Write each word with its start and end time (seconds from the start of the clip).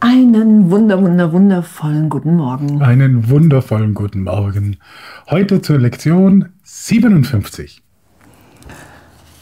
Einen 0.00 0.70
wunder, 0.70 1.00
wunder, 1.00 1.32
wundervollen 1.32 2.08
guten 2.08 2.36
Morgen. 2.36 2.82
Einen 2.82 3.28
wundervollen 3.28 3.94
guten 3.94 4.24
Morgen. 4.24 4.78
Heute 5.30 5.62
zur 5.62 5.78
Lektion 5.78 6.48
57. 6.64 7.82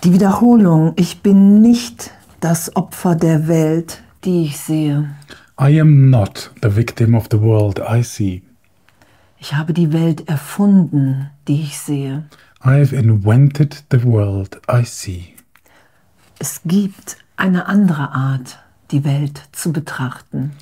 Die 0.04 0.12
Wiederholung. 0.12 0.92
Ich 0.96 1.22
bin 1.22 1.62
nicht 1.62 2.10
das 2.40 2.76
Opfer 2.76 3.14
der 3.14 3.48
Welt, 3.48 4.02
die 4.24 4.44
ich 4.44 4.58
sehe. 4.58 5.10
I 5.58 5.80
am 5.80 6.10
not 6.10 6.50
the 6.62 6.76
victim 6.76 7.14
of 7.14 7.28
the 7.30 7.40
world 7.40 7.80
I 7.80 8.02
see. 8.02 8.42
Ich 9.42 9.54
habe 9.54 9.72
die 9.72 9.92
Welt 9.92 10.28
erfunden, 10.28 11.30
die 11.48 11.62
ich 11.62 11.78
sehe. 11.78 12.24
I've 12.62 12.94
invented 12.94 13.84
the 13.90 14.04
world 14.04 14.60
I 14.70 14.84
see. 14.84 15.34
Es 16.38 16.60
gibt 16.66 17.16
eine 17.36 17.66
andere 17.66 18.12
Art, 18.12 18.58
die 18.90 19.02
Welt 19.02 19.48
zu 19.52 19.72
betrachten. 19.72 20.52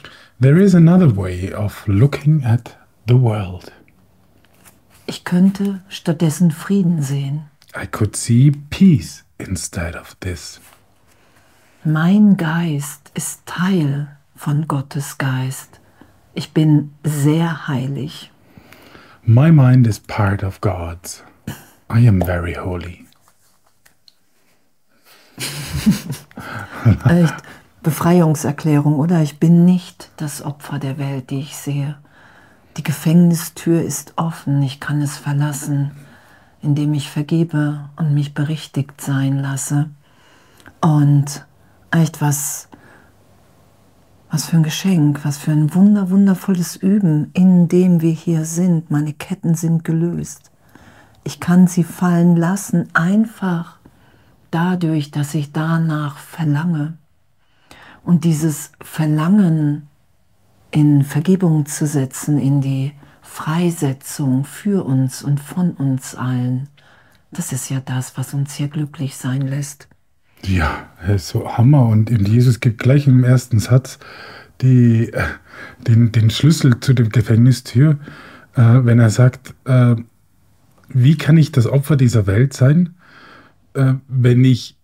There 0.41 0.63
is 0.63 0.77
another 0.77 1.17
way 1.17 1.53
of 1.53 1.85
looking 1.89 2.45
at 2.45 2.79
the 3.09 3.21
world. 3.21 3.73
Ich 5.07 5.25
könnte 5.25 5.81
stattdessen 5.89 6.53
Frieden 6.53 7.03
sehen. 7.03 7.47
I 7.77 7.85
could 7.85 8.15
see 8.15 8.53
peace 8.71 9.25
instead 9.39 9.97
of 9.97 10.15
this. 10.21 10.61
Mein 11.83 12.37
Geist 12.37 13.11
ist 13.15 13.45
Teil 13.45 14.07
von 14.37 14.69
Gottes 14.69 15.19
Geist. 15.19 15.81
Ich 16.35 16.53
bin 16.53 16.93
sehr 17.03 17.67
heilig. 17.67 18.31
My 19.31 19.51
mind 19.51 19.87
is 19.87 19.99
part 19.99 20.43
of 20.43 20.59
God's. 20.63 21.23
I 21.91 22.01
am 22.09 22.19
very 22.19 22.55
holy. 22.55 23.05
Echt 27.05 27.35
Befreiungserklärung, 27.83 28.99
oder? 28.99 29.21
Ich 29.21 29.39
bin 29.39 29.67
nicht 29.67 30.11
das 30.17 30.41
Opfer 30.41 30.79
der 30.79 30.97
Welt, 30.97 31.29
die 31.29 31.41
ich 31.41 31.59
sehe. 31.59 31.99
Die 32.79 32.83
Gefängnistür 32.83 33.83
ist 33.83 34.15
offen, 34.17 34.63
ich 34.63 34.81
kann 34.81 35.03
es 35.03 35.19
verlassen, 35.19 35.91
indem 36.63 36.95
ich 36.95 37.11
vergebe 37.11 37.91
und 37.97 38.15
mich 38.15 38.33
berichtigt 38.33 38.99
sein 39.03 39.41
lasse. 39.41 39.91
Und 40.81 41.45
echt 41.91 42.23
was, 42.23 42.71
was 44.31 44.47
für 44.47 44.57
ein 44.57 44.63
Geschenk, 44.63 45.25
was 45.25 45.39
für 45.39 45.53
ein 45.53 45.75
wunder, 45.75 46.11
wundervolles 46.11 46.77
Üben, 46.77 47.31
in 47.33 47.69
dem 47.69 48.01
wir 48.01 48.13
hier 48.13 48.45
sind. 48.45 48.91
Meine 48.91 49.13
Ketten 49.13 49.55
sind 49.55 49.85
gelöst. 49.85 50.51
Ich 51.25 51.41
kann 51.41 51.67
sie 51.67 51.85
fallen 51.85 52.37
lassen, 52.37 52.89
einfach 52.95 53.79
dadurch, 54.51 55.11
dass 55.11 55.35
ich 55.35 55.53
danach 55.53 56.19
verlange. 56.19 56.97
Und 58.05 58.25
dieses 58.25 58.73
Verlangen 58.81 59.89
in 60.71 61.05
Vergebung 61.05 61.67
zu 61.67 61.87
setzen, 61.87 62.39
in 62.39 62.61
die 62.61 62.93
Freisetzung 63.23 64.45
für 64.45 64.85
uns 64.85 65.23
und 65.23 65.41
von 65.41 65.73
uns 65.73 66.15
allen, 66.15 66.69
das 67.31 67.53
ist 67.53 67.69
ja 67.69 67.81
das, 67.81 68.17
was 68.17 68.33
uns 68.33 68.55
hier 68.55 68.69
glücklich 68.69 69.17
sein 69.17 69.43
lässt. 69.43 69.89
Ja, 70.47 70.89
so 71.19 71.57
Hammer. 71.57 71.87
Und 71.87 72.11
Jesus 72.11 72.61
gibt 72.61 72.79
gleich 72.79 73.07
im 73.07 73.25
ersten 73.25 73.59
Satz 73.59 73.99
die, 74.61 75.13
äh, 75.13 75.25
den, 75.87 76.13
den 76.13 76.31
Schlüssel 76.31 76.81
zu 76.81 76.95
der 76.95 77.07
Gefängnistür, 77.07 77.99
äh, 78.55 78.61
wenn 78.61 78.99
er 78.99 79.11
sagt, 79.11 79.55
äh, 79.65 79.97
wie 80.89 81.17
kann 81.17 81.37
ich 81.37 81.53
das 81.53 81.67
Opfer 81.67 81.97
dieser 81.97 82.27
Welt 82.27 82.53
sein, 82.53 82.95
äh, 83.75 83.95
wenn, 84.09 84.45
ich, 84.45 84.77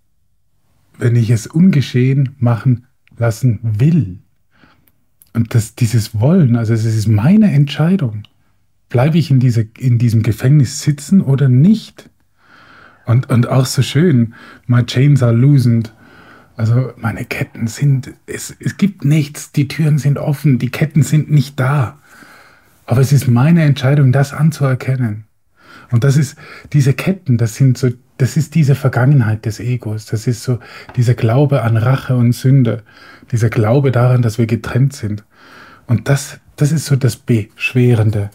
wenn 0.98 1.16
ich 1.16 1.30
es 1.30 1.47
ungeschehen 1.47 2.34
machen 2.38 2.86
lassen 3.16 3.60
will. 3.62 4.19
Und 5.32 5.54
das, 5.54 5.75
dieses 5.75 6.19
Wollen, 6.19 6.56
also 6.56 6.75
es 6.75 6.84
ist 6.84 7.09
meine 7.09 7.50
Entscheidung. 7.53 8.22
Bleibe 8.88 9.19
ich 9.19 9.31
in, 9.31 9.41
diese, 9.41 9.62
in 9.78 9.98
diesem 9.98 10.22
Gefängnis 10.22 10.82
sitzen 10.82 11.20
oder 11.20 11.48
nicht? 11.48 12.10
Und, 13.06 13.31
und 13.31 13.48
auch 13.48 13.66
so 13.66 13.82
schön, 13.82 14.34
my 14.66 14.84
chains 14.84 15.22
are 15.22 15.32
loosened. 15.32 15.92
Also 16.56 16.92
meine 16.97 17.25
Ketten 17.25 17.66
sind, 17.66 18.12
es, 18.26 18.54
es 18.60 18.76
gibt 18.76 19.04
nichts, 19.04 19.53
die 19.53 19.69
Türen 19.69 19.98
sind 19.98 20.19
offen, 20.19 20.59
die 20.59 20.70
Ketten 20.70 21.03
sind 21.03 21.31
nicht 21.31 21.59
da. 21.59 21.98
Aber 22.87 23.00
es 23.00 23.12
ist 23.12 23.28
meine 23.28 23.64
Entscheidung, 23.64 24.12
das 24.12 24.32
anzuerkennen. 24.32 25.25
Und 25.91 26.04
das 26.04 26.16
ist, 26.16 26.37
diese 26.72 26.94
Ketten, 26.94 27.38
das 27.38 27.54
sind 27.56 27.78
so, 27.78 27.91
das 28.19 28.37
ist 28.37 28.54
diese 28.54 28.75
Vergangenheit 28.75 29.44
des 29.44 29.60
Egos. 29.60 30.06
Das 30.06 30.26
ist 30.26 30.43
so 30.43 30.59
dieser 30.97 31.14
Glaube 31.14 31.62
an 31.62 31.76
Rache 31.76 32.16
und 32.16 32.32
Sünde. 32.32 32.82
Dieser 33.32 33.50
Glaube 33.50 33.91
daran, 33.91 34.22
dass 34.22 34.38
wir 34.38 34.47
getrennt 34.47 34.93
sind. 34.93 35.25
Und 35.87 36.09
das, 36.09 36.38
das 36.56 36.72
ist 36.72 36.87
so 36.87 36.97
das 36.97 37.16
Beschwerende. 37.16 38.31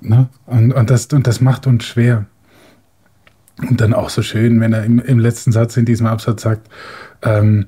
Ne? 0.00 0.28
Und, 0.46 0.72
und, 0.72 0.90
das, 0.90 1.06
und 1.06 1.26
das 1.26 1.40
macht 1.40 1.66
uns 1.66 1.84
schwer. 1.84 2.26
Und 3.66 3.80
dann 3.80 3.94
auch 3.94 4.10
so 4.10 4.22
schön, 4.22 4.60
wenn 4.60 4.72
er 4.72 4.84
im, 4.84 5.00
im 5.00 5.18
letzten 5.18 5.52
Satz 5.52 5.76
in 5.76 5.84
diesem 5.84 6.06
Absatz 6.06 6.42
sagt, 6.42 6.68
ähm, 7.22 7.66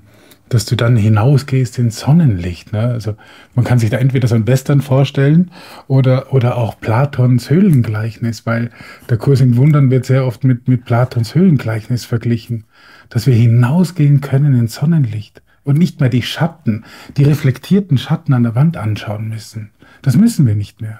dass 0.51 0.67
du 0.67 0.77
dann 0.77 0.97
hinausgehst 0.97 1.78
ins 1.78 2.01
Sonnenlicht. 2.01 2.73
Ne? 2.73 2.81
Also 2.81 3.17
man 3.55 3.65
kann 3.65 3.78
sich 3.78 3.89
da 3.89 3.99
entweder 3.99 4.27
so 4.27 4.34
ein 4.34 4.49
Western 4.49 4.83
vorstellen 4.83 5.53
oder, 5.87 6.34
oder 6.34 6.56
auch 6.56 6.78
Platons 6.81 7.51
Höhlengleichnis, 7.51 8.47
weil 8.47 8.71
der 9.09 9.17
Kurs 9.17 9.41
in 9.41 9.56
Wundern 9.56 9.91
wird 9.91 10.05
sehr 10.05 10.27
oft 10.27 10.43
mit, 10.43 10.67
mit 10.69 10.84
Platons 10.84 11.34
Höhlengleichnis 11.37 12.05
verglichen, 12.05 12.65
dass 13.09 13.27
wir 13.28 13.34
hinausgehen 13.34 14.21
können 14.21 14.59
ins 14.59 14.75
Sonnenlicht 14.75 15.41
und 15.62 15.78
nicht 15.78 16.01
mehr 16.01 16.09
die 16.09 16.22
Schatten, 16.22 16.84
die 17.17 17.25
reflektierten 17.25 17.97
Schatten 17.97 18.34
an 18.34 18.43
der 18.43 18.57
Wand 18.57 18.77
anschauen 18.77 19.28
müssen. 19.28 19.71
Das 20.03 20.17
müssen 20.17 20.47
wir 20.47 20.57
nicht 20.57 20.81
mehr. 20.81 20.99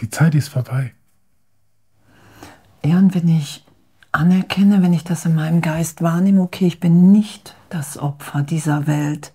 Die 0.00 0.10
Zeit 0.10 0.34
ist 0.34 0.48
vorbei. 0.48 0.92
Ja, 2.84 2.98
und 2.98 3.14
wenn 3.14 3.28
ich 3.28 3.64
anerkenne, 4.12 4.82
wenn 4.82 4.92
ich 4.92 5.04
das 5.04 5.24
in 5.24 5.34
meinem 5.34 5.60
Geist 5.60 6.02
wahrnehme, 6.02 6.42
okay, 6.42 6.66
ich 6.66 6.80
bin 6.80 7.12
nicht 7.12 7.54
das 7.68 7.98
Opfer 7.98 8.42
dieser 8.42 8.86
Welt. 8.86 9.32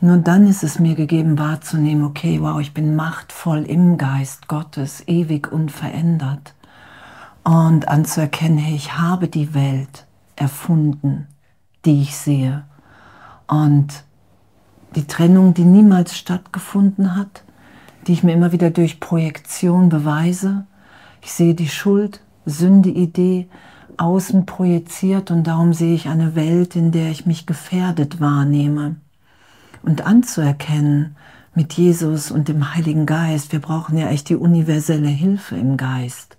Nur 0.00 0.18
dann 0.18 0.46
ist 0.46 0.62
es 0.62 0.78
mir 0.78 0.94
gegeben 0.94 1.38
wahrzunehmen, 1.38 2.04
okay, 2.04 2.40
wow, 2.40 2.60
ich 2.60 2.74
bin 2.74 2.96
machtvoll 2.96 3.62
im 3.62 3.98
Geist 3.98 4.48
Gottes, 4.48 5.02
ewig 5.06 5.50
unverändert. 5.50 6.54
Und 7.44 7.88
anzuerkennen, 7.88 8.58
hey, 8.58 8.74
ich 8.74 8.98
habe 8.98 9.28
die 9.28 9.54
Welt 9.54 10.06
erfunden, 10.34 11.28
die 11.84 12.02
ich 12.02 12.16
sehe. 12.16 12.64
Und 13.46 14.04
die 14.96 15.06
Trennung, 15.06 15.54
die 15.54 15.64
niemals 15.64 16.16
stattgefunden 16.16 17.16
hat, 17.16 17.44
die 18.06 18.12
ich 18.12 18.22
mir 18.22 18.32
immer 18.32 18.52
wieder 18.52 18.70
durch 18.70 19.00
Projektion 19.00 19.88
beweise. 19.88 20.66
Ich 21.22 21.32
sehe 21.32 21.54
die 21.54 21.68
Schuld, 21.68 22.20
Sünde-Idee, 22.44 23.48
außen 23.98 24.46
projiziert 24.46 25.30
und 25.30 25.44
darum 25.44 25.72
sehe 25.72 25.94
ich 25.94 26.08
eine 26.08 26.34
Welt, 26.34 26.76
in 26.76 26.92
der 26.92 27.10
ich 27.10 27.26
mich 27.26 27.46
gefährdet 27.46 28.20
wahrnehme. 28.20 28.96
Und 29.82 30.06
anzuerkennen 30.06 31.16
mit 31.54 31.72
Jesus 31.74 32.30
und 32.30 32.48
dem 32.48 32.74
Heiligen 32.74 33.06
Geist, 33.06 33.52
wir 33.52 33.60
brauchen 33.60 33.96
ja 33.96 34.08
echt 34.08 34.28
die 34.28 34.36
universelle 34.36 35.08
Hilfe 35.08 35.56
im 35.56 35.76
Geist. 35.76 36.36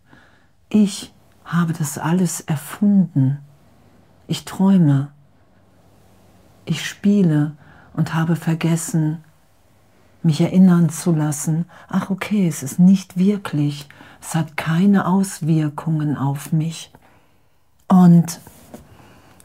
Ich 0.69 1.13
habe 1.45 1.73
das 1.73 1.97
alles 1.97 2.41
erfunden. 2.41 3.40
Ich 4.28 4.45
träume. 4.45 5.09
Ich 6.66 6.85
spiele 6.85 7.53
und 7.94 8.13
habe 8.13 8.35
vergessen, 8.35 9.24
mich 10.22 10.41
erinnern 10.41 10.89
zu 10.89 11.13
lassen, 11.13 11.66
ach 11.88 12.09
okay, 12.09 12.47
es 12.47 12.62
ist 12.62 12.79
nicht 12.79 13.18
wirklich, 13.18 13.88
es 14.22 14.35
hat 14.35 14.57
keine 14.57 15.07
Auswirkungen 15.07 16.18
auf 16.18 16.51
mich. 16.51 16.91
Und 17.88 18.42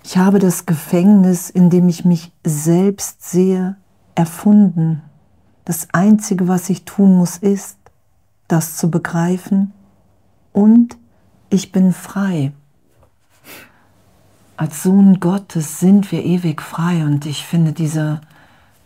ich 0.05 0.17
habe 0.17 0.39
das 0.39 0.67
Gefängnis, 0.67 1.49
in 1.51 1.71
dem 1.71 1.89
ich 1.89 2.05
mich 2.05 2.33
selbst 2.45 3.23
sehe, 3.23 3.77
erfunden. 4.15 5.03
Das 5.65 5.89
Einzige, 5.93 6.49
was 6.49 6.69
ich 6.71 6.85
tun 6.85 7.17
muss, 7.17 7.37
ist, 7.37 7.79
das 8.49 8.77
zu 8.77 8.91
begreifen 8.91 9.73
und 10.53 10.97
ich 11.51 11.73
bin 11.73 11.93
frei. 11.93 12.53
Als 14.57 14.83
Sohn 14.83 15.21
Gottes 15.21 15.81
sind 15.81 16.13
wir 16.13 16.25
ewig 16.25 16.61
frei 16.61 17.05
und 17.05 17.27
ich 17.27 17.47
finde 17.47 17.73
dieser, 17.73 18.21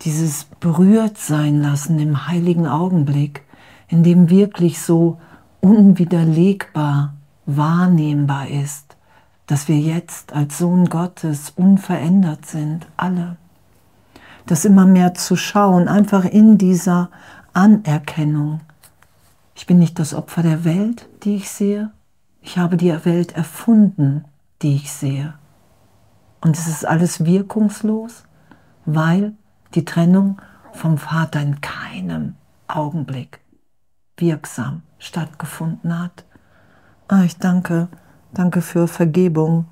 dieses 0.03 0.45
berührt 0.45 1.19
sein 1.19 1.61
lassen 1.61 1.99
im 1.99 2.29
heiligen 2.29 2.67
Augenblick, 2.67 3.43
in 3.89 4.03
dem 4.03 4.31
wirklich 4.31 4.81
so 4.81 5.19
unwiderlegbar 5.61 7.15
wahrnehmbar 7.47 8.49
ist, 8.49 8.96
dass 9.47 9.69
wir 9.69 9.79
jetzt 9.79 10.33
als 10.33 10.59
Sohn 10.59 10.87
Gottes 10.87 11.51
unverändert 11.57 12.47
sind, 12.47 12.87
alle. 12.97 13.37
Das 14.47 14.65
immer 14.65 14.87
mehr 14.87 15.15
zu 15.15 15.37
schauen, 15.37 15.89
einfach 15.89 16.25
in 16.25 16.59
dieser 16.59 17.11
Anerkennung. 17.53 18.61
Ich 19.55 19.67
bin 19.67 19.79
nicht 19.79 19.99
das 19.99 20.15
Opfer 20.15 20.43
der 20.43 20.65
Welt, 20.65 21.09
die 21.23 21.37
ich 21.37 21.51
sehe. 21.51 21.91
Ich 22.43 22.59
habe 22.59 22.77
die 22.77 22.93
Welt 23.05 23.33
erfunden, 23.33 24.25
die 24.63 24.77
ich 24.77 24.93
sehe. 24.93 25.35
Und 26.41 26.57
es 26.57 26.69
ist 26.69 26.85
alles 26.85 27.25
wirkungslos, 27.25 28.25
weil 28.85 29.33
die 29.75 29.85
Trennung 29.85 30.41
vom 30.73 30.99
Vater 30.99 31.41
in 31.41 31.61
keinem 31.61 32.35
Augenblick 32.69 33.41
wirksam 34.17 34.83
stattgefunden 34.99 35.99
hat. 35.99 36.25
Ah, 37.09 37.23
ich 37.25 37.39
danke, 37.39 37.89
danke 38.39 38.61
für 38.61 38.89
Vergebung. 38.89 39.67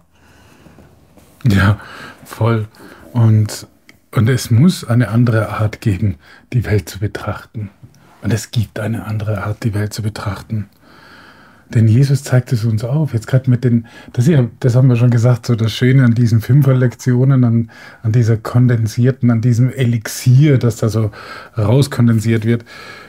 Ja, 1.44 1.78
voll. 2.24 2.66
Und, 3.12 3.66
und 4.12 4.28
es 4.28 4.50
muss 4.50 4.84
eine 4.84 5.08
andere 5.08 5.50
Art 5.50 5.80
geben, 5.80 6.16
die 6.52 6.64
Welt 6.64 6.88
zu 6.88 6.98
betrachten. 6.98 7.70
Und 8.22 8.32
es 8.32 8.50
gibt 8.50 8.80
eine 8.80 9.04
andere 9.04 9.44
Art, 9.44 9.64
die 9.64 9.74
Welt 9.74 9.92
zu 9.92 10.02
betrachten. 10.02 10.68
Denn 11.74 11.88
Jesus 11.88 12.22
zeigt 12.22 12.52
es 12.52 12.64
uns 12.64 12.84
auf. 12.84 13.14
Jetzt 13.14 13.26
gerade 13.26 13.50
mit 13.50 13.64
den, 13.64 13.86
das, 14.12 14.26
ja, 14.26 14.46
das 14.60 14.76
haben 14.76 14.88
wir 14.88 14.96
schon 14.96 15.10
gesagt, 15.10 15.46
so 15.46 15.54
das 15.54 15.72
Schöne 15.72 16.04
an 16.04 16.14
diesen 16.14 16.40
Fünferlektionen, 16.40 17.44
an, 17.44 17.70
an 18.02 18.12
dieser 18.12 18.36
kondensierten, 18.36 19.30
an 19.30 19.40
diesem 19.40 19.70
Elixier, 19.70 20.58
das 20.58 20.76
da 20.76 20.88
so 20.88 21.10
rauskondensiert 21.56 22.44
wird, 22.44 22.64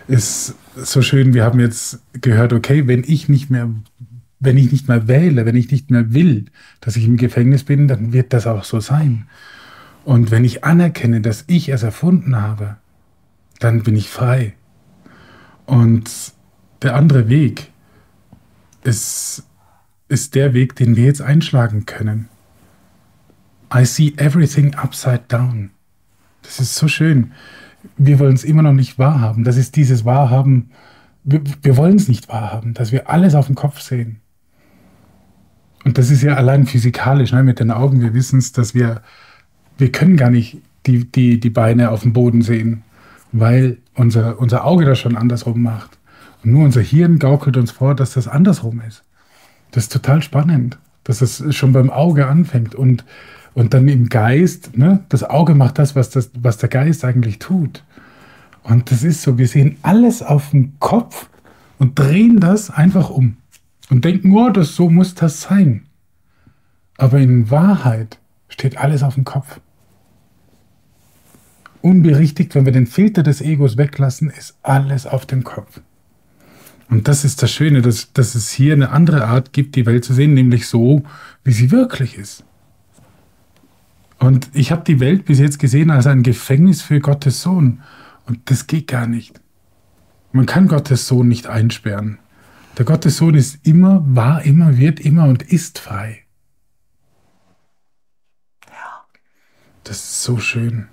ist 0.07 0.55
so 0.75 1.01
schön. 1.01 1.33
Wir 1.33 1.43
haben 1.43 1.59
jetzt 1.59 1.99
gehört, 2.21 2.53
okay, 2.53 2.87
wenn 2.87 3.03
ich 3.05 3.29
nicht 3.29 3.49
mehr, 3.49 3.69
wenn 4.39 4.57
ich 4.57 4.71
nicht 4.71 4.87
mehr 4.87 5.07
wähle, 5.07 5.45
wenn 5.45 5.55
ich 5.55 5.71
nicht 5.71 5.91
mehr 5.91 6.13
will, 6.13 6.45
dass 6.81 6.95
ich 6.95 7.05
im 7.05 7.17
Gefängnis 7.17 7.63
bin, 7.63 7.87
dann 7.87 8.13
wird 8.13 8.33
das 8.33 8.47
auch 8.47 8.63
so 8.63 8.79
sein. 8.79 9.27
Und 10.03 10.31
wenn 10.31 10.43
ich 10.43 10.63
anerkenne, 10.63 11.21
dass 11.21 11.45
ich 11.47 11.69
es 11.69 11.83
erfunden 11.83 12.39
habe, 12.41 12.77
dann 13.59 13.83
bin 13.83 13.95
ich 13.95 14.09
frei. 14.09 14.53
Und 15.65 16.11
der 16.81 16.95
andere 16.95 17.29
Weg, 17.29 17.71
ist, 18.85 19.43
ist 20.07 20.35
der 20.35 20.53
Weg, 20.53 20.75
den 20.75 20.95
wir 20.95 21.05
jetzt 21.05 21.21
einschlagen 21.21 21.85
können. 21.85 22.29
I 23.73 23.85
see 23.85 24.13
everything 24.17 24.75
upside 24.75 25.23
down. 25.27 25.71
Das 26.43 26.59
ist 26.59 26.75
so 26.75 26.87
schön. 26.87 27.31
Wir 27.97 28.19
wollen 28.19 28.35
es 28.35 28.43
immer 28.43 28.61
noch 28.61 28.73
nicht 28.73 28.97
wahrhaben. 28.99 29.43
Das 29.43 29.57
ist 29.57 29.75
dieses 29.75 30.05
Wahrhaben. 30.05 30.71
Wir, 31.23 31.41
wir 31.61 31.77
wollen 31.77 31.95
es 31.95 32.07
nicht 32.07 32.29
wahrhaben, 32.29 32.73
dass 32.73 32.91
wir 32.91 33.09
alles 33.09 33.35
auf 33.35 33.47
dem 33.47 33.55
Kopf 33.55 33.81
sehen. 33.81 34.21
Und 35.85 35.99
das 35.99 36.09
ist 36.09 36.23
ja 36.23 36.33
allein 36.33 36.65
physikalisch, 36.65 37.31
ne, 37.31 37.43
mit 37.43 37.59
den 37.59 37.71
Augen. 37.71 38.01
Wir 38.01 38.13
wissen 38.13 38.39
es, 38.39 38.51
dass 38.51 38.73
wir, 38.73 39.01
wir 39.77 39.91
können 39.91 40.17
gar 40.17 40.31
nicht 40.31 40.57
die, 40.87 41.09
die, 41.09 41.39
die 41.39 41.49
Beine 41.49 41.91
auf 41.91 42.01
dem 42.01 42.11
Boden 42.11 42.41
sehen, 42.41 42.83
weil 43.31 43.77
unser, 43.93 44.39
unser 44.39 44.65
Auge 44.65 44.85
das 44.85 44.99
schon 44.99 45.15
andersrum 45.15 45.61
macht. 45.61 45.97
Nur 46.43 46.65
unser 46.65 46.81
Hirn 46.81 47.19
gaukelt 47.19 47.55
uns 47.55 47.71
vor, 47.71 47.95
dass 47.95 48.13
das 48.13 48.27
andersrum 48.27 48.81
ist. 48.87 49.03
Das 49.71 49.83
ist 49.83 49.93
total 49.93 50.21
spannend, 50.21 50.79
dass 51.03 51.21
es 51.21 51.55
schon 51.55 51.71
beim 51.71 51.91
Auge 51.91 52.27
anfängt 52.27 52.73
und, 52.73 53.05
und 53.53 53.73
dann 53.73 53.87
im 53.87 54.09
Geist, 54.09 54.75
ne, 54.77 55.03
das 55.09 55.23
Auge 55.23 55.53
macht 55.53 55.77
das 55.77 55.95
was, 55.95 56.09
das, 56.09 56.31
was 56.39 56.57
der 56.57 56.69
Geist 56.69 57.05
eigentlich 57.05 57.37
tut. 57.37 57.83
Und 58.63 58.89
das 58.89 59.03
ist 59.03 59.21
so, 59.21 59.37
wir 59.37 59.47
sehen 59.47 59.77
alles 59.83 60.23
auf 60.23 60.49
dem 60.49 60.79
Kopf 60.79 61.29
und 61.77 61.99
drehen 61.99 62.39
das 62.39 62.71
einfach 62.71 63.11
um 63.11 63.37
und 63.89 64.05
denken, 64.05 64.35
oh, 64.35 64.49
das, 64.49 64.75
so 64.75 64.89
muss 64.89 65.15
das 65.15 65.41
sein. 65.41 65.87
Aber 66.97 67.19
in 67.19 67.51
Wahrheit 67.51 68.19
steht 68.47 68.77
alles 68.77 69.03
auf 69.03 69.15
dem 69.15 69.25
Kopf. 69.25 69.59
Unberichtigt, 71.81 72.55
wenn 72.55 72.65
wir 72.65 72.71
den 72.71 72.87
Filter 72.87 73.21
des 73.21 73.41
Egos 73.41 73.77
weglassen, 73.77 74.29
ist 74.29 74.57
alles 74.63 75.05
auf 75.05 75.25
dem 75.25 75.43
Kopf. 75.43 75.81
Und 76.89 77.07
das 77.07 77.25
ist 77.25 77.41
das 77.43 77.51
Schöne, 77.51 77.81
dass, 77.81 78.13
dass 78.13 78.35
es 78.35 78.51
hier 78.51 78.73
eine 78.73 78.89
andere 78.89 79.25
Art 79.25 79.53
gibt, 79.53 79.75
die 79.75 79.85
Welt 79.85 80.05
zu 80.05 80.13
sehen, 80.13 80.33
nämlich 80.33 80.67
so, 80.67 81.03
wie 81.43 81.51
sie 81.51 81.71
wirklich 81.71 82.17
ist. 82.17 82.43
Und 84.19 84.49
ich 84.53 84.71
habe 84.71 84.83
die 84.83 84.99
Welt 84.99 85.25
bis 85.25 85.39
jetzt 85.39 85.59
gesehen 85.59 85.91
als 85.91 86.07
ein 86.07 86.23
Gefängnis 86.23 86.81
für 86.81 86.99
Gottes 86.99 87.41
Sohn. 87.41 87.81
Und 88.25 88.49
das 88.49 88.67
geht 88.67 88.87
gar 88.87 89.07
nicht. 89.07 89.39
Man 90.31 90.45
kann 90.45 90.67
Gottes 90.67 91.07
Sohn 91.07 91.27
nicht 91.27 91.47
einsperren. 91.47 92.17
Der 92.77 92.85
Gottes 92.85 93.17
Sohn 93.17 93.35
ist 93.35 93.65
immer, 93.65 94.03
war 94.05 94.43
immer, 94.43 94.77
wird 94.77 94.99
immer 94.99 95.25
und 95.25 95.43
ist 95.43 95.79
frei. 95.79 96.23
Ja. 98.67 99.05
Das 99.83 99.97
ist 99.97 100.23
so 100.23 100.37
schön. 100.37 100.87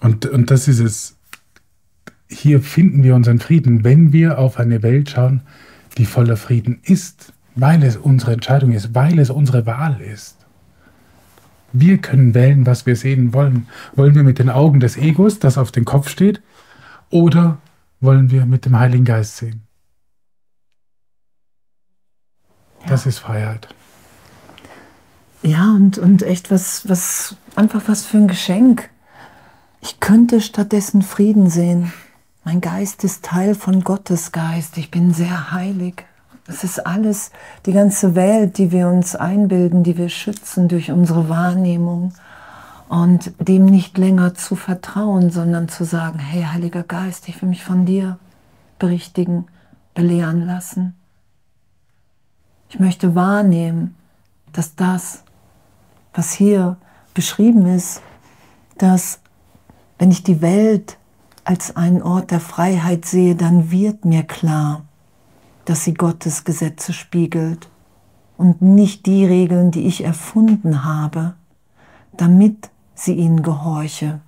Und, 0.00 0.26
und 0.26 0.50
das 0.50 0.68
ist 0.68 0.80
es 0.80 1.16
hier 2.32 2.60
finden 2.60 3.02
wir 3.02 3.14
unseren 3.14 3.38
Frieden, 3.38 3.84
wenn 3.84 4.12
wir 4.12 4.38
auf 4.38 4.58
eine 4.58 4.82
Welt 4.82 5.10
schauen, 5.10 5.42
die 5.98 6.06
voller 6.06 6.36
Frieden 6.36 6.80
ist, 6.82 7.32
weil 7.54 7.82
es 7.82 7.96
unsere 7.96 8.32
Entscheidung 8.32 8.72
ist, 8.72 8.94
weil 8.94 9.18
es 9.18 9.30
unsere 9.30 9.66
Wahl 9.66 10.00
ist. 10.00 10.38
Wir 11.72 11.98
können 11.98 12.34
wählen, 12.34 12.66
was 12.66 12.86
wir 12.86 12.96
sehen 12.96 13.32
wollen. 13.32 13.66
Wollen 13.94 14.14
wir 14.14 14.22
mit 14.22 14.38
den 14.38 14.50
Augen 14.50 14.80
des 14.80 14.96
Egos, 14.96 15.38
das 15.38 15.58
auf 15.58 15.72
dem 15.72 15.84
Kopf 15.84 16.08
steht, 16.08 16.42
oder 17.10 17.58
wollen 18.00 18.30
wir 18.30 18.46
mit 18.46 18.64
dem 18.64 18.78
Heiligen 18.78 19.04
Geist 19.04 19.36
sehen? 19.36 19.62
Ja. 22.81 22.81
Das 22.92 23.06
ist 23.06 23.20
Freiheit. 23.20 23.68
Ja, 25.42 25.70
und, 25.70 25.96
und 25.96 26.22
echt 26.22 26.50
was, 26.50 26.86
was, 26.86 27.36
einfach 27.56 27.84
was 27.86 28.04
für 28.04 28.18
ein 28.18 28.28
Geschenk. 28.28 28.90
Ich 29.80 29.98
könnte 29.98 30.42
stattdessen 30.42 31.00
Frieden 31.00 31.48
sehen. 31.48 31.94
Mein 32.44 32.60
Geist 32.60 33.02
ist 33.02 33.24
Teil 33.24 33.54
von 33.54 33.82
Gottes 33.82 34.30
Geist. 34.30 34.76
Ich 34.76 34.90
bin 34.90 35.14
sehr 35.14 35.52
heilig. 35.52 36.04
Es 36.46 36.64
ist 36.64 36.86
alles, 36.86 37.30
die 37.64 37.72
ganze 37.72 38.14
Welt, 38.14 38.58
die 38.58 38.72
wir 38.72 38.88
uns 38.88 39.16
einbilden, 39.16 39.84
die 39.84 39.96
wir 39.96 40.10
schützen 40.10 40.68
durch 40.68 40.90
unsere 40.90 41.30
Wahrnehmung. 41.30 42.12
Und 42.90 43.32
dem 43.38 43.64
nicht 43.64 43.96
länger 43.96 44.34
zu 44.34 44.54
vertrauen, 44.54 45.30
sondern 45.30 45.70
zu 45.70 45.84
sagen, 45.84 46.18
hey 46.18 46.42
Heiliger 46.42 46.82
Geist, 46.82 47.26
ich 47.30 47.40
will 47.40 47.48
mich 47.48 47.64
von 47.64 47.86
dir 47.86 48.18
berichtigen, 48.78 49.46
belehren 49.94 50.44
lassen. 50.44 50.94
Ich 52.72 52.80
möchte 52.80 53.14
wahrnehmen, 53.14 53.94
dass 54.54 54.74
das, 54.74 55.24
was 56.14 56.32
hier 56.32 56.78
beschrieben 57.12 57.66
ist, 57.66 58.00
dass 58.78 59.20
wenn 59.98 60.10
ich 60.10 60.22
die 60.22 60.40
Welt 60.40 60.96
als 61.44 61.76
einen 61.76 62.00
Ort 62.00 62.30
der 62.30 62.40
Freiheit 62.40 63.04
sehe, 63.04 63.34
dann 63.36 63.70
wird 63.70 64.06
mir 64.06 64.22
klar, 64.22 64.86
dass 65.66 65.84
sie 65.84 65.92
Gottes 65.92 66.44
Gesetze 66.44 66.94
spiegelt 66.94 67.68
und 68.38 68.62
nicht 68.62 69.04
die 69.04 69.26
Regeln, 69.26 69.70
die 69.70 69.86
ich 69.86 70.02
erfunden 70.02 70.82
habe, 70.82 71.34
damit 72.16 72.70
sie 72.94 73.12
ihnen 73.12 73.42
gehorche. 73.42 74.20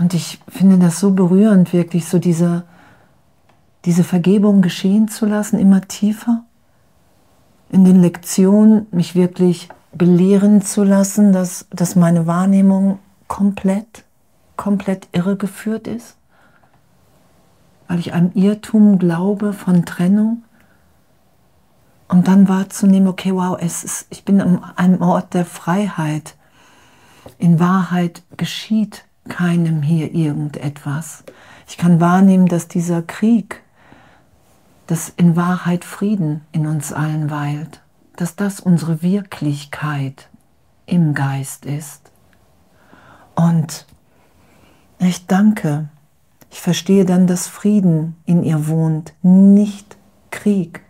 Und 0.00 0.12
ich 0.12 0.40
finde 0.48 0.78
das 0.78 0.98
so 0.98 1.12
berührend, 1.12 1.72
wirklich 1.72 2.08
so 2.08 2.18
diese, 2.18 2.64
diese 3.84 4.02
Vergebung 4.02 4.60
geschehen 4.60 5.06
zu 5.06 5.24
lassen, 5.24 5.60
immer 5.60 5.82
tiefer. 5.82 6.42
In 7.70 7.84
den 7.84 8.00
Lektionen 8.00 8.86
mich 8.90 9.14
wirklich 9.14 9.68
belehren 9.92 10.62
zu 10.62 10.84
lassen, 10.84 11.32
dass, 11.32 11.66
dass 11.70 11.96
meine 11.96 12.26
Wahrnehmung 12.26 12.98
komplett 13.28 14.06
komplett 14.56 15.08
irregeführt 15.12 15.86
ist, 15.86 16.16
weil 17.88 17.98
ich 17.98 18.12
einem 18.12 18.32
Irrtum 18.34 18.98
glaube 18.98 19.52
von 19.52 19.84
Trennung 19.84 20.42
und 22.08 22.28
dann 22.28 22.48
wahrzunehmen, 22.48 23.08
okay, 23.08 23.34
wow, 23.34 23.56
es 23.60 23.84
ist, 23.84 24.06
ich 24.10 24.24
bin 24.24 24.40
an 24.40 24.64
einem 24.76 25.02
Ort 25.02 25.34
der 25.34 25.44
Freiheit. 25.44 26.36
In 27.38 27.58
Wahrheit 27.58 28.22
geschieht 28.36 29.04
keinem 29.28 29.82
hier 29.82 30.12
irgendetwas. 30.14 31.24
Ich 31.68 31.76
kann 31.76 32.00
wahrnehmen, 32.00 32.46
dass 32.46 32.68
dieser 32.68 33.02
Krieg, 33.02 33.62
dass 34.86 35.08
in 35.08 35.36
Wahrheit 35.36 35.84
Frieden 35.84 36.42
in 36.52 36.66
uns 36.66 36.92
allen 36.92 37.30
weilt, 37.30 37.82
dass 38.16 38.36
das 38.36 38.60
unsere 38.60 39.02
Wirklichkeit 39.02 40.28
im 40.86 41.14
Geist 41.14 41.66
ist. 41.66 42.10
Und 43.34 43.86
ich 44.98 45.26
danke. 45.26 45.88
Ich 46.50 46.60
verstehe 46.60 47.04
dann, 47.04 47.26
dass 47.26 47.48
Frieden 47.48 48.16
in 48.24 48.42
ihr 48.42 48.68
wohnt, 48.68 49.12
nicht 49.22 49.96
Krieg. 50.30 50.82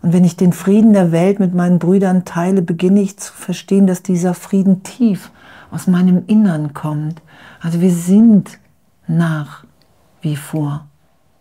Und 0.00 0.12
wenn 0.12 0.24
ich 0.24 0.36
den 0.36 0.52
Frieden 0.52 0.92
der 0.92 1.12
Welt 1.12 1.38
mit 1.38 1.54
meinen 1.54 1.78
Brüdern 1.78 2.24
teile, 2.24 2.62
beginne 2.62 3.00
ich 3.00 3.18
zu 3.18 3.32
verstehen, 3.32 3.86
dass 3.86 4.02
dieser 4.02 4.34
Frieden 4.34 4.82
tief 4.82 5.30
aus 5.70 5.86
meinem 5.86 6.24
Innern 6.26 6.74
kommt. 6.74 7.22
Also 7.60 7.80
wir 7.80 7.92
sind 7.92 8.58
nach 9.06 9.64
wie 10.20 10.36
vor, 10.36 10.86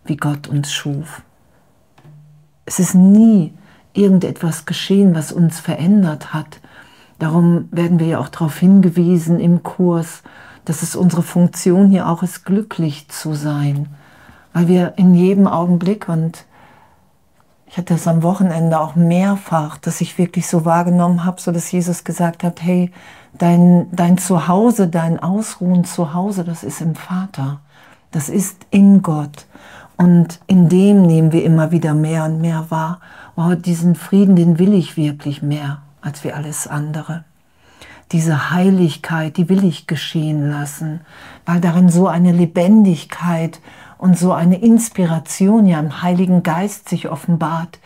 wie 0.05 0.17
Gott 0.17 0.47
uns 0.47 0.71
schuf. 0.71 1.21
Es 2.65 2.79
ist 2.79 2.95
nie 2.95 3.53
irgendetwas 3.93 4.65
geschehen, 4.65 5.15
was 5.15 5.31
uns 5.31 5.59
verändert 5.59 6.33
hat. 6.33 6.59
Darum 7.19 7.67
werden 7.71 7.99
wir 7.99 8.07
ja 8.07 8.19
auch 8.19 8.29
darauf 8.29 8.57
hingewiesen 8.57 9.39
im 9.39 9.63
Kurs, 9.63 10.23
dass 10.65 10.81
es 10.81 10.95
unsere 10.95 11.23
Funktion 11.23 11.89
hier 11.89 12.07
auch 12.07 12.23
ist, 12.23 12.45
glücklich 12.45 13.09
zu 13.09 13.33
sein, 13.33 13.89
weil 14.53 14.67
wir 14.67 14.93
in 14.97 15.13
jedem 15.13 15.47
Augenblick 15.47 16.07
und 16.07 16.45
Ich 17.67 17.77
hatte 17.77 17.93
das 17.93 18.05
am 18.05 18.21
Wochenende 18.21 18.77
auch 18.81 18.95
mehrfach, 18.95 19.77
dass 19.77 20.01
ich 20.01 20.17
wirklich 20.17 20.45
so 20.45 20.65
wahrgenommen 20.65 21.23
habe, 21.23 21.39
so 21.39 21.53
dass 21.53 21.71
Jesus 21.71 22.03
gesagt 22.03 22.43
hat, 22.43 22.61
hey, 22.61 22.91
dein, 23.37 23.87
dein 23.93 24.17
Zuhause, 24.17 24.89
dein 24.89 25.17
Ausruhen 25.19 25.85
zu 25.85 26.13
Hause, 26.13 26.43
das 26.43 26.65
ist 26.65 26.81
im 26.81 26.95
Vater. 26.95 27.61
Das 28.11 28.27
ist 28.27 28.65
in 28.71 29.01
Gott. 29.01 29.45
Und 30.01 30.39
in 30.47 30.67
dem 30.67 31.03
nehmen 31.03 31.31
wir 31.31 31.43
immer 31.43 31.69
wieder 31.69 31.93
mehr 31.93 32.25
und 32.25 32.41
mehr 32.41 32.65
wahr. 32.69 33.01
Wow, 33.35 33.55
diesen 33.55 33.93
Frieden, 33.93 34.35
den 34.35 34.57
will 34.57 34.73
ich 34.73 34.97
wirklich 34.97 35.43
mehr 35.43 35.83
als 36.01 36.23
wie 36.23 36.33
alles 36.33 36.65
andere. 36.65 37.23
Diese 38.11 38.49
Heiligkeit, 38.49 39.37
die 39.37 39.47
will 39.47 39.63
ich 39.63 39.85
geschehen 39.85 40.49
lassen, 40.49 41.01
weil 41.45 41.61
darin 41.61 41.87
so 41.89 42.07
eine 42.07 42.31
Lebendigkeit 42.31 43.61
und 43.99 44.17
so 44.17 44.33
eine 44.33 44.59
Inspiration 44.59 45.67
ja 45.67 45.79
im 45.79 46.01
Heiligen 46.01 46.41
Geist 46.41 46.89
sich 46.89 47.07
offenbart, 47.07 47.79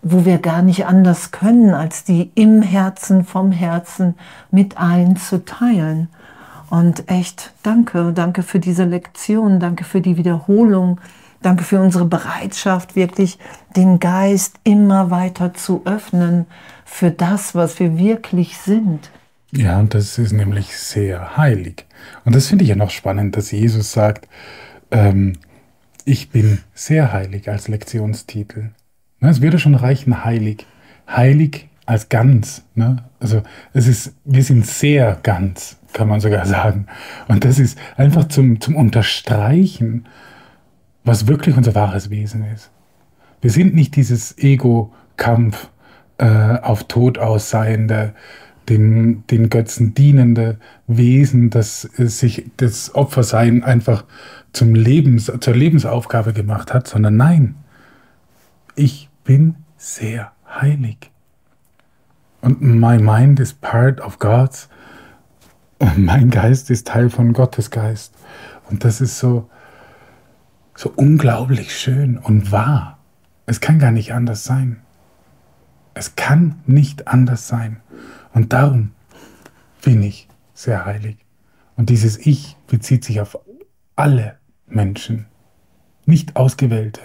wo 0.00 0.24
wir 0.24 0.38
gar 0.38 0.62
nicht 0.62 0.86
anders 0.86 1.32
können, 1.32 1.74
als 1.74 2.04
die 2.04 2.30
im 2.36 2.62
Herzen, 2.62 3.24
vom 3.24 3.50
Herzen 3.50 4.14
mit 4.52 4.80
allen 4.80 5.16
zu 5.16 5.44
teilen. 5.44 6.08
Und 6.70 7.10
echt, 7.10 7.52
danke, 7.64 8.12
danke 8.12 8.44
für 8.44 8.60
diese 8.60 8.84
Lektion, 8.84 9.58
danke 9.58 9.82
für 9.82 10.00
die 10.00 10.16
Wiederholung, 10.16 11.00
danke 11.42 11.64
für 11.64 11.80
unsere 11.80 12.04
Bereitschaft, 12.04 12.96
wirklich 12.96 13.38
den 13.76 14.00
Geist 14.00 14.56
immer 14.64 15.10
weiter 15.10 15.54
zu 15.54 15.82
öffnen 15.84 16.46
für 16.84 17.10
das, 17.10 17.54
was 17.54 17.78
wir 17.78 17.98
wirklich 17.98 18.56
sind. 18.58 19.10
Ja, 19.52 19.78
und 19.78 19.94
das 19.94 20.18
ist 20.18 20.32
nämlich 20.32 20.76
sehr 20.76 21.36
heilig. 21.36 21.86
Und 22.24 22.34
das 22.34 22.48
finde 22.48 22.64
ich 22.64 22.70
ja 22.70 22.76
noch 22.76 22.90
spannend, 22.90 23.36
dass 23.36 23.50
Jesus 23.50 23.92
sagt, 23.92 24.28
ähm, 24.90 25.34
ich 26.04 26.30
bin 26.30 26.60
sehr 26.74 27.12
heilig 27.12 27.48
als 27.48 27.68
Lektionstitel. 27.68 28.70
Es 29.20 29.40
würde 29.40 29.58
schon 29.58 29.74
reichen, 29.74 30.24
heilig. 30.24 30.66
Heilig 31.08 31.68
als 31.86 32.08
ganz. 32.08 32.62
Ne? 32.74 33.04
Also 33.20 33.42
es 33.72 33.86
ist, 33.86 34.14
wir 34.24 34.42
sind 34.42 34.66
sehr 34.66 35.18
ganz, 35.22 35.78
kann 35.92 36.08
man 36.08 36.20
sogar 36.20 36.46
sagen. 36.46 36.86
Und 37.26 37.44
das 37.44 37.58
ist 37.58 37.78
einfach 37.96 38.28
zum, 38.28 38.60
zum 38.60 38.76
Unterstreichen, 38.76 40.06
was 41.04 41.26
wirklich 41.26 41.56
unser 41.56 41.74
wahres 41.74 42.10
Wesen 42.10 42.44
ist. 42.54 42.70
Wir 43.40 43.50
sind 43.50 43.74
nicht 43.74 43.96
dieses 43.96 44.36
Ego-Kampf 44.38 45.70
äh, 46.18 46.58
auf 46.58 46.84
Tod 46.84 47.18
ausseiende, 47.18 48.14
den, 48.68 49.24
den 49.28 49.48
Götzen 49.48 49.94
dienende 49.94 50.58
Wesen, 50.86 51.50
das 51.50 51.82
sich 51.82 52.50
das 52.56 52.94
Opfersein 52.94 53.62
einfach 53.64 54.04
zum 54.52 54.74
Lebens, 54.74 55.32
zur 55.40 55.54
Lebensaufgabe 55.54 56.32
gemacht 56.32 56.74
hat, 56.74 56.86
sondern 56.86 57.16
nein, 57.16 57.54
ich 58.74 59.08
bin 59.24 59.56
sehr 59.76 60.32
heilig. 60.48 61.10
Und 62.40 62.60
my 62.60 62.98
mind 62.98 63.40
is 63.40 63.52
part 63.52 64.00
of 64.00 64.18
God's. 64.18 64.68
Und 65.78 65.98
mein 66.04 66.30
Geist 66.30 66.70
ist 66.70 66.86
Teil 66.88 67.10
von 67.10 67.32
Gottes 67.32 67.70
Geist. 67.70 68.14
Und 68.70 68.84
das 68.84 69.00
ist 69.00 69.18
so, 69.18 69.48
so 70.78 70.92
unglaublich 70.94 71.76
schön 71.76 72.18
und 72.18 72.52
wahr. 72.52 73.00
Es 73.46 73.60
kann 73.60 73.80
gar 73.80 73.90
nicht 73.90 74.12
anders 74.12 74.44
sein. 74.44 74.80
Es 75.94 76.14
kann 76.14 76.62
nicht 76.66 77.08
anders 77.08 77.48
sein. 77.48 77.80
Und 78.32 78.52
darum 78.52 78.92
bin 79.82 80.04
ich 80.04 80.28
sehr 80.54 80.84
heilig. 80.84 81.16
Und 81.74 81.90
dieses 81.90 82.16
Ich 82.24 82.56
bezieht 82.68 83.04
sich 83.04 83.20
auf 83.20 83.40
alle 83.96 84.38
Menschen, 84.68 85.26
nicht 86.06 86.36
Ausgewählte. 86.36 87.00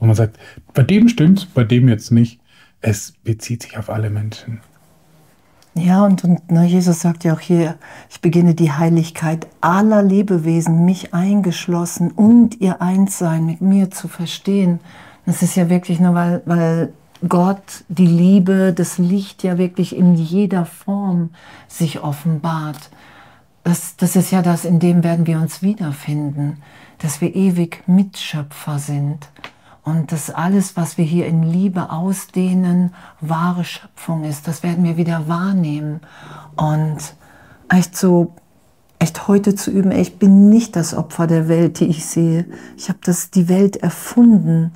Wo 0.00 0.06
man 0.06 0.16
sagt, 0.16 0.36
bei 0.74 0.82
dem 0.82 1.08
stimmt's, 1.08 1.46
bei 1.46 1.62
dem 1.62 1.88
jetzt 1.88 2.10
nicht. 2.10 2.40
Es 2.80 3.12
bezieht 3.22 3.62
sich 3.62 3.78
auf 3.78 3.88
alle 3.88 4.10
Menschen. 4.10 4.62
Ja, 5.74 6.04
und, 6.04 6.24
und 6.24 6.40
na, 6.48 6.64
Jesus 6.64 7.00
sagt 7.00 7.24
ja 7.24 7.34
auch 7.34 7.40
hier, 7.40 7.76
ich 8.10 8.20
beginne 8.20 8.54
die 8.54 8.72
Heiligkeit 8.72 9.46
aller 9.60 10.02
Lebewesen, 10.02 10.84
mich 10.84 11.14
eingeschlossen 11.14 12.10
und 12.10 12.60
ihr 12.60 12.82
Einssein 12.82 13.46
mit 13.46 13.60
mir 13.60 13.90
zu 13.90 14.08
verstehen. 14.08 14.80
Das 15.24 15.42
ist 15.42 15.56
ja 15.56 15.68
wirklich 15.68 16.00
nur, 16.00 16.14
weil, 16.14 16.42
weil 16.46 16.92
Gott, 17.28 17.84
die 17.88 18.06
Liebe, 18.06 18.72
das 18.72 18.98
Licht 18.98 19.42
ja 19.42 19.58
wirklich 19.58 19.94
in 19.94 20.14
jeder 20.14 20.64
Form 20.64 21.30
sich 21.68 22.02
offenbart. 22.02 22.90
Das, 23.62 23.96
das 23.96 24.16
ist 24.16 24.30
ja 24.30 24.42
das, 24.42 24.64
in 24.64 24.80
dem 24.80 25.04
werden 25.04 25.26
wir 25.26 25.38
uns 25.38 25.62
wiederfinden, 25.62 26.62
dass 26.98 27.20
wir 27.20 27.34
ewig 27.34 27.82
Mitschöpfer 27.86 28.78
sind 28.78 29.28
und 29.88 30.12
dass 30.12 30.28
alles, 30.28 30.76
was 30.76 30.98
wir 30.98 31.04
hier 31.04 31.26
in 31.26 31.42
Liebe 31.42 31.90
ausdehnen, 31.90 32.94
wahre 33.22 33.64
Schöpfung 33.64 34.24
ist. 34.24 34.46
Das 34.46 34.62
werden 34.62 34.84
wir 34.84 34.98
wieder 34.98 35.28
wahrnehmen. 35.28 36.00
Und 36.56 36.98
echt 37.70 37.96
so, 37.96 38.34
echt 38.98 39.28
heute 39.28 39.54
zu 39.54 39.70
üben, 39.70 39.90
ich 39.90 40.18
bin 40.18 40.50
nicht 40.50 40.76
das 40.76 40.92
Opfer 40.92 41.26
der 41.26 41.48
Welt, 41.48 41.80
die 41.80 41.86
ich 41.86 42.04
sehe. 42.04 42.44
Ich 42.76 42.90
habe 42.90 42.98
das 43.02 43.30
die 43.30 43.48
Welt 43.48 43.78
erfunden 43.78 44.72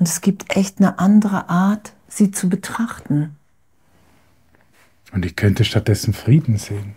und 0.00 0.08
es 0.08 0.20
gibt 0.20 0.56
echt 0.56 0.78
eine 0.78 0.98
andere 0.98 1.48
Art, 1.48 1.92
sie 2.08 2.32
zu 2.32 2.48
betrachten. 2.48 3.36
Und 5.12 5.24
ich 5.24 5.36
könnte 5.36 5.64
stattdessen 5.64 6.12
Frieden 6.12 6.58
sehen. 6.58 6.94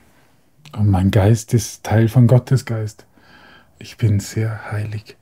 Und 0.75 0.89
mein 0.89 1.11
Geist 1.11 1.53
ist 1.53 1.83
Teil 1.83 2.07
von 2.07 2.25
Gottes 2.25 2.65
Geist. 2.65 3.05
Ich 3.77 3.97
bin 3.97 4.19
sehr 4.19 4.71
heilig. 4.71 5.15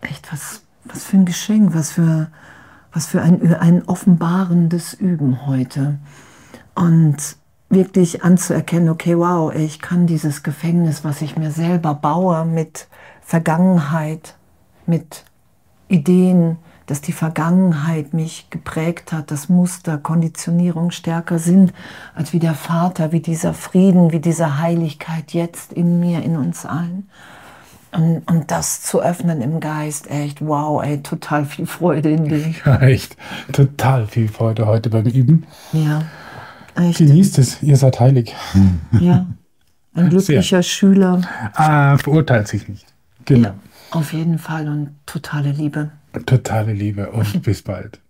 Echt, 0.00 0.32
was, 0.32 0.62
was 0.84 1.04
für 1.04 1.16
ein 1.16 1.24
Geschenk, 1.24 1.74
was 1.74 1.90
für, 1.90 2.28
was 2.92 3.06
für 3.06 3.22
ein, 3.22 3.54
ein 3.54 3.84
offenbarendes 3.86 4.94
Üben 4.94 5.46
heute. 5.46 5.98
Und 6.74 7.16
wirklich 7.70 8.24
anzuerkennen, 8.24 8.88
okay, 8.88 9.16
wow, 9.18 9.54
ich 9.54 9.80
kann 9.80 10.06
dieses 10.06 10.42
Gefängnis, 10.42 11.04
was 11.04 11.20
ich 11.22 11.36
mir 11.36 11.50
selber 11.50 11.94
baue, 11.94 12.44
mit 12.44 12.88
Vergangenheit, 13.20 14.36
mit 14.86 15.24
Ideen, 15.88 16.58
dass 16.86 17.02
die 17.02 17.12
Vergangenheit 17.12 18.14
mich 18.14 18.48
geprägt 18.48 19.12
hat, 19.12 19.30
dass 19.30 19.50
Muster, 19.50 19.98
Konditionierung 19.98 20.90
stärker 20.90 21.38
sind, 21.38 21.74
als 22.14 22.32
wie 22.32 22.38
der 22.38 22.54
Vater, 22.54 23.12
wie 23.12 23.20
dieser 23.20 23.52
Frieden, 23.52 24.10
wie 24.10 24.20
diese 24.20 24.58
Heiligkeit 24.58 25.34
jetzt 25.34 25.74
in 25.74 26.00
mir, 26.00 26.22
in 26.22 26.36
uns 26.38 26.64
allen. 26.64 27.10
Und, 27.92 28.22
und 28.28 28.50
das 28.50 28.82
zu 28.82 29.00
öffnen 29.02 29.40
im 29.40 29.60
Geist, 29.60 30.10
echt, 30.10 30.44
wow, 30.44 30.82
ey, 30.82 31.02
total 31.02 31.44
viel 31.46 31.66
Freude 31.66 32.10
in 32.10 32.28
dem. 32.28 32.54
Ja, 32.64 32.80
echt, 32.80 33.16
total 33.52 34.06
viel 34.06 34.28
Freude 34.28 34.66
heute 34.66 34.90
beim 34.90 35.06
Üben. 35.06 35.46
Ja, 35.72 36.02
echt. 36.76 36.98
Genießt 36.98 37.38
es, 37.38 37.62
ihr 37.62 37.76
seid 37.76 37.98
heilig. 38.00 38.34
Ja, 39.00 39.26
ein 39.94 40.10
glücklicher 40.10 40.42
Sehr. 40.42 40.62
Schüler. 40.62 41.22
Ah, 41.54 41.96
verurteilt 41.98 42.48
sich 42.48 42.68
nicht. 42.68 42.86
Genau. 43.24 43.48
Ja, 43.48 43.54
auf 43.90 44.12
jeden 44.12 44.38
Fall 44.38 44.68
und 44.68 44.94
totale 45.06 45.50
Liebe. 45.52 45.90
Totale 46.26 46.72
Liebe 46.72 47.10
und 47.10 47.42
bis 47.42 47.62
bald. 47.62 48.00